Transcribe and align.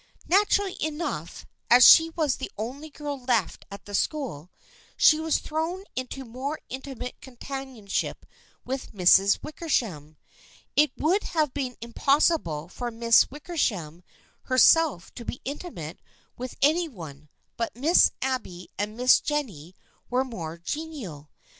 Naturally 0.27 0.83
enough, 0.83 1.45
as 1.69 1.85
she 1.85 2.09
was 2.09 2.37
the 2.37 2.51
only 2.57 2.89
girl 2.89 3.23
left 3.23 3.67
at 3.69 3.85
the 3.85 3.93
school, 3.93 4.49
she 4.97 5.19
was 5.19 5.37
thrown 5.37 5.83
into 5.95 6.25
more 6.25 6.59
intimate 6.69 7.21
companionship 7.21 8.25
with 8.65 8.85
the 8.89 8.97
Misses 8.97 9.43
Wickersham. 9.43 10.17
It 10.75 10.91
would 10.97 11.21
have 11.37 11.53
been 11.53 11.77
impossible 11.81 12.67
for 12.67 12.89
Miss 12.89 13.29
Wickersham 13.29 14.01
herself 14.45 15.13
to 15.13 15.23
be" 15.23 15.39
intimate" 15.45 15.99
with 16.35 16.55
any 16.63 16.89
one, 16.89 17.29
but 17.55 17.75
Miss 17.75 18.09
Abby 18.23 18.69
and 18.79 18.97
Miss 18.97 19.19
Jennie 19.19 19.75
were 20.09 20.23
more 20.25 20.57
genial. 20.57 21.29